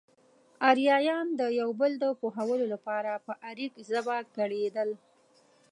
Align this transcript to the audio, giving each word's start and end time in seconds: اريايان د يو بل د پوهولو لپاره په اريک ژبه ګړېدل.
اريايان 0.69 1.27
د 1.39 1.41
يو 1.59 1.69
بل 1.79 1.91
د 2.03 2.05
پوهولو 2.19 2.65
لپاره 2.73 3.11
په 3.25 3.33
اريک 3.49 3.73
ژبه 3.89 4.15
ګړېدل. 4.35 4.89